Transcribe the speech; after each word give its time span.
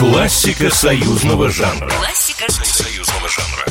Классика 0.00 0.74
союзного 0.74 1.50
жанра. 1.50 1.90
Классика 1.90 2.50
союзного 2.50 3.28
жанра. 3.28 3.66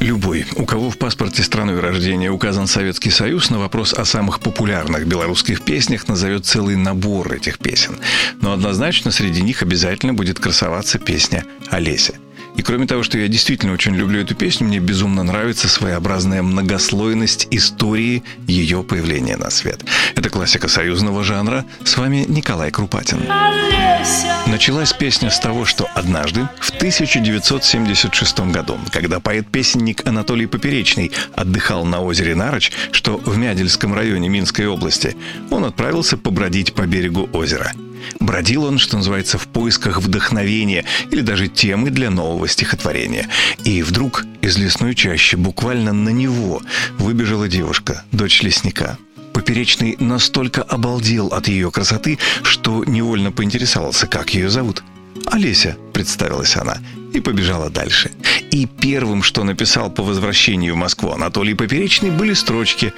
Любой, 0.00 0.46
у 0.56 0.64
кого 0.64 0.88
в 0.88 0.96
паспорте 0.96 1.42
страны 1.42 1.78
рождения 1.78 2.30
указан 2.30 2.66
Советский 2.66 3.10
Союз, 3.10 3.50
на 3.50 3.58
вопрос 3.58 3.92
о 3.92 4.06
самых 4.06 4.40
популярных 4.40 5.06
белорусских 5.06 5.60
песнях 5.60 6.08
назовет 6.08 6.46
целый 6.46 6.76
набор 6.76 7.30
этих 7.34 7.58
песен. 7.58 8.00
Но 8.40 8.54
однозначно 8.54 9.10
среди 9.10 9.42
них 9.42 9.60
обязательно 9.60 10.14
будет 10.14 10.40
красоваться 10.40 10.98
песня 10.98 11.44
«Олеся». 11.68 12.14
И 12.56 12.62
кроме 12.62 12.86
того, 12.86 13.02
что 13.02 13.18
я 13.18 13.28
действительно 13.28 13.72
очень 13.72 13.94
люблю 13.94 14.20
эту 14.20 14.34
песню, 14.34 14.66
мне 14.66 14.78
безумно 14.78 15.22
нравится 15.22 15.68
своеобразная 15.68 16.42
многослойность 16.42 17.48
истории 17.50 18.22
ее 18.46 18.82
появления 18.82 19.36
на 19.36 19.50
свет. 19.50 19.84
Это 20.14 20.30
классика 20.30 20.68
союзного 20.68 21.24
жанра. 21.24 21.64
С 21.84 21.96
вами 21.96 22.24
Николай 22.28 22.70
Крупатин. 22.70 23.20
Началась 24.46 24.92
песня 24.92 25.30
с 25.30 25.38
того, 25.38 25.64
что 25.64 25.88
однажды, 25.94 26.48
в 26.60 26.70
1976 26.70 28.40
году, 28.40 28.78
когда 28.90 29.20
поэт-песенник 29.20 30.06
Анатолий 30.06 30.46
Поперечный 30.46 31.12
отдыхал 31.34 31.84
на 31.84 32.00
озере 32.00 32.34
Нарочь, 32.34 32.72
что 32.92 33.18
в 33.18 33.36
Мядельском 33.36 33.94
районе 33.94 34.28
Минской 34.28 34.66
области, 34.66 35.16
он 35.50 35.64
отправился 35.64 36.16
побродить 36.16 36.74
по 36.74 36.86
берегу 36.86 37.28
озера– 37.32 37.72
Бродил 38.18 38.64
он, 38.64 38.78
что 38.78 38.96
называется, 38.96 39.38
в 39.38 39.46
поисках 39.48 39.98
вдохновения 39.98 40.84
или 41.10 41.20
даже 41.20 41.48
темы 41.48 41.90
для 41.90 42.10
нового 42.10 42.48
стихотворения. 42.48 43.28
И 43.64 43.82
вдруг 43.82 44.24
из 44.40 44.56
лесной 44.58 44.94
чащи 44.94 45.36
буквально 45.36 45.92
на 45.92 46.10
него 46.10 46.62
выбежала 46.98 47.48
девушка, 47.48 48.04
дочь 48.12 48.42
лесника. 48.42 48.98
Поперечный 49.32 49.96
настолько 50.00 50.62
обалдел 50.62 51.28
от 51.28 51.48
ее 51.48 51.70
красоты, 51.70 52.18
что 52.42 52.84
невольно 52.84 53.32
поинтересовался, 53.32 54.06
как 54.06 54.34
ее 54.34 54.50
зовут. 54.50 54.82
«Олеся»,— 55.26 55.76
представилась 55.92 56.56
она, 56.56 56.78
и 57.12 57.20
побежала 57.20 57.70
дальше. 57.70 58.10
И 58.50 58.66
первым, 58.66 59.22
что 59.22 59.44
написал 59.44 59.90
по 59.90 60.02
возвращению 60.02 60.74
в 60.74 60.78
Москву 60.78 61.10
Анатолий 61.10 61.54
Поперечный, 61.54 62.10
были 62.10 62.34
строчки 62.34 62.92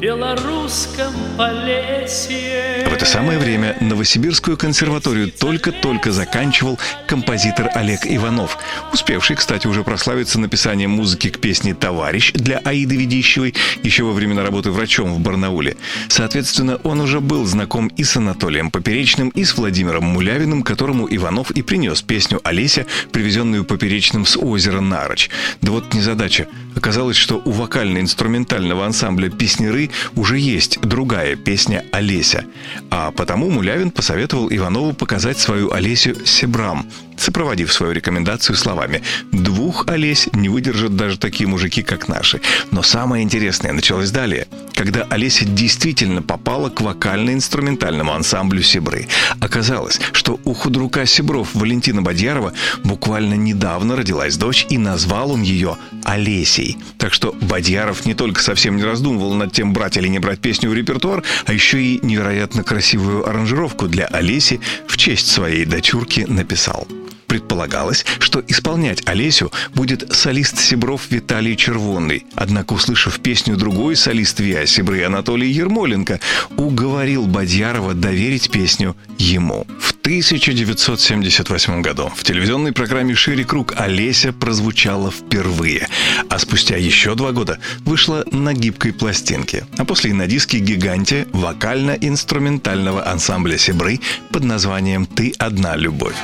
белорусском 0.00 1.12
полесье. 1.36 2.86
В 2.88 2.92
это 2.92 3.04
самое 3.04 3.38
время 3.38 3.76
Новосибирскую 3.80 4.56
консерваторию 4.56 5.30
только-только 5.30 6.10
заканчивал 6.10 6.78
композитор 7.06 7.68
Олег 7.74 8.00
Иванов, 8.06 8.56
успевший, 8.94 9.36
кстати, 9.36 9.66
уже 9.66 9.84
прославиться 9.84 10.40
написанием 10.40 10.90
музыки 10.90 11.28
к 11.28 11.38
песне 11.38 11.74
«Товарищ» 11.74 12.32
для 12.32 12.58
Аиды 12.58 12.96
Ведищевой 12.96 13.54
еще 13.82 14.04
во 14.04 14.12
времена 14.12 14.42
работы 14.42 14.70
врачом 14.70 15.12
в 15.12 15.20
Барнауле. 15.20 15.76
Соответственно, 16.08 16.76
он 16.82 17.00
уже 17.02 17.20
был 17.20 17.44
знаком 17.44 17.88
и 17.88 18.02
с 18.02 18.16
Анатолием 18.16 18.70
Поперечным, 18.70 19.28
и 19.28 19.44
с 19.44 19.54
Владимиром 19.56 20.04
Мулявиным, 20.04 20.62
которому 20.62 21.06
Иванов 21.10 21.50
и 21.50 21.60
принес 21.60 22.00
песню 22.00 22.40
«Олеся», 22.42 22.86
привезенную 23.12 23.64
Поперечным 23.64 24.24
с 24.24 24.38
озера 24.38 24.80
Нарочь. 24.80 25.28
Да 25.60 25.72
вот 25.72 25.92
незадача. 25.92 26.46
Оказалось, 26.74 27.16
что 27.18 27.42
у 27.44 27.50
вокально-инструментального 27.50 28.86
ансамбля 28.86 29.28
«Песнеры» 29.28 29.89
уже 30.16 30.38
есть 30.38 30.80
другая 30.80 31.36
песня 31.36 31.84
«Олеся». 31.92 32.44
А 32.90 33.10
потому 33.10 33.50
Мулявин 33.50 33.90
посоветовал 33.90 34.48
Иванову 34.50 34.92
показать 34.92 35.38
свою 35.38 35.72
Олесю 35.72 36.26
Себрам, 36.26 36.86
сопроводив 37.20 37.72
свою 37.72 37.92
рекомендацию 37.92 38.56
словами 38.56 39.02
«Двух 39.32 39.86
Олесь 39.88 40.28
не 40.32 40.48
выдержат 40.48 40.96
даже 40.96 41.18
такие 41.18 41.46
мужики, 41.46 41.82
как 41.82 42.08
наши». 42.08 42.40
Но 42.70 42.82
самое 42.82 43.22
интересное 43.22 43.72
началось 43.72 44.10
далее, 44.10 44.46
когда 44.74 45.06
Олеся 45.10 45.44
действительно 45.44 46.22
попала 46.22 46.70
к 46.70 46.80
вокально-инструментальному 46.80 48.12
ансамблю 48.12 48.62
Себры. 48.62 49.06
Оказалось, 49.40 50.00
что 50.12 50.40
у 50.44 50.54
худрука 50.54 51.06
Себров 51.06 51.48
Валентина 51.54 52.02
Бадьярова 52.02 52.52
буквально 52.84 53.34
недавно 53.34 53.96
родилась 53.96 54.36
дочь, 54.36 54.66
и 54.70 54.78
назвал 54.78 55.32
он 55.32 55.42
ее 55.42 55.76
Олесей. 56.04 56.78
Так 56.96 57.12
что 57.12 57.34
Бадьяров 57.42 58.06
не 58.06 58.14
только 58.14 58.42
совсем 58.42 58.76
не 58.76 58.84
раздумывал 58.84 59.34
над 59.34 59.52
тем, 59.52 59.72
брать 59.72 59.96
или 59.96 60.08
не 60.08 60.18
брать 60.18 60.40
песню 60.40 60.70
в 60.70 60.74
репертуар, 60.74 61.22
а 61.44 61.52
еще 61.52 61.82
и 61.82 62.00
невероятно 62.02 62.64
красивую 62.64 63.28
аранжировку 63.28 63.88
для 63.88 64.06
Олеси 64.06 64.60
в 64.86 64.96
честь 64.96 65.28
своей 65.28 65.66
дочурки 65.66 66.24
написал. 66.28 66.88
Предполагалось, 67.30 68.04
что 68.18 68.42
исполнять 68.48 69.06
Олесю 69.06 69.52
будет 69.72 70.12
солист 70.12 70.58
Сибров 70.58 71.02
Виталий 71.10 71.54
Червонный. 71.54 72.26
Однако, 72.34 72.72
услышав 72.72 73.20
песню 73.20 73.56
другой 73.56 73.94
солист 73.94 74.40
Виа 74.40 74.66
Сибры 74.66 75.04
Анатолий 75.04 75.48
Ермоленко, 75.48 76.18
уговорил 76.56 77.28
Бадьярова 77.28 77.94
доверить 77.94 78.50
песню 78.50 78.96
ему. 79.16 79.64
В 79.78 79.92
1978 80.00 81.82
году 81.82 82.10
в 82.16 82.24
телевизионной 82.24 82.72
программе 82.72 83.14
«Шире 83.14 83.44
круг» 83.44 83.74
Олеся 83.76 84.32
прозвучала 84.32 85.12
впервые, 85.12 85.86
а 86.28 86.36
спустя 86.40 86.76
еще 86.78 87.14
два 87.14 87.30
года 87.30 87.60
вышла 87.84 88.24
на 88.32 88.54
гибкой 88.54 88.92
пластинке, 88.92 89.68
а 89.78 89.84
после 89.84 90.10
и 90.10 90.14
на 90.14 90.26
диске 90.26 90.58
«Гиганте» 90.58 91.28
вокально-инструментального 91.32 93.08
ансамбля 93.08 93.56
«Сибры» 93.56 94.00
под 94.32 94.42
названием 94.42 95.06
«Ты 95.06 95.32
одна 95.38 95.76
любовь». 95.76 96.16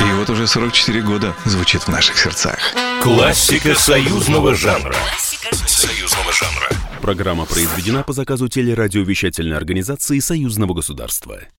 И 0.00 0.12
вот 0.14 0.30
уже 0.30 0.46
44 0.46 1.02
года 1.02 1.34
звучит 1.44 1.82
в 1.82 1.88
наших 1.88 2.16
сердцах. 2.16 2.58
Классика 3.02 3.74
союзного 3.74 4.54
жанра. 4.54 4.92
Классика 4.92 5.54
Союзного 5.66 6.32
жанра. 6.32 6.68
Программа 7.00 7.44
произведена 7.46 8.02
по 8.02 8.12
заказу 8.12 8.48
телерадиовещательной 8.48 9.56
организации 9.56 10.18
Союзного 10.18 10.74
государства. 10.74 11.40